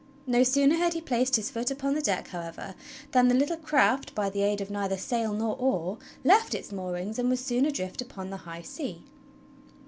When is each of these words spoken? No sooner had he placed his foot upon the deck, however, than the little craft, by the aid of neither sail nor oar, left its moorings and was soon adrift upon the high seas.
No 0.25 0.41
sooner 0.41 0.77
had 0.77 0.93
he 0.93 0.99
placed 0.99 1.35
his 1.35 1.51
foot 1.51 1.69
upon 1.69 1.93
the 1.93 2.01
deck, 2.01 2.29
however, 2.29 2.73
than 3.11 3.27
the 3.27 3.35
little 3.35 3.55
craft, 3.55 4.15
by 4.15 4.31
the 4.31 4.41
aid 4.41 4.59
of 4.59 4.71
neither 4.71 4.97
sail 4.97 5.31
nor 5.31 5.55
oar, 5.57 5.99
left 6.23 6.55
its 6.55 6.71
moorings 6.71 7.19
and 7.19 7.29
was 7.29 7.39
soon 7.45 7.67
adrift 7.67 8.01
upon 8.01 8.31
the 8.31 8.37
high 8.37 8.63
seas. 8.63 9.01